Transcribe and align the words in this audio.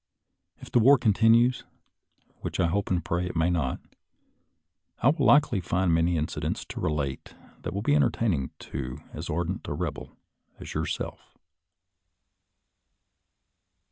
If 0.57 0.71
the 0.71 0.79
war 0.79 0.97
continues— 0.97 1.63
^which 2.43 2.59
I 2.59 2.65
hope 2.65 2.89
and 2.89 3.05
pray 3.05 3.23
it 3.27 3.35
may 3.35 3.51
not— 3.51 3.79
I 5.03 5.09
will 5.09 5.27
likely 5.27 5.61
find 5.61 5.93
many 5.93 6.17
incidents 6.17 6.65
to 6.69 6.79
relate 6.79 7.35
that 7.61 7.71
will 7.71 7.83
be 7.83 7.93
entertaining 7.93 8.49
to 8.71 8.97
as 9.13 9.29
ardent 9.29 9.67
a 9.67 9.75
Eebel 9.75 10.15
as 10.59 10.73
yourself. 10.73 11.37